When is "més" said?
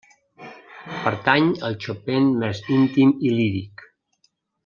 2.45-2.63